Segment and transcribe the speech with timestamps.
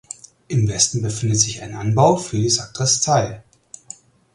[0.47, 3.43] Im Westen befindet sich ein Anbau für die Sakristei.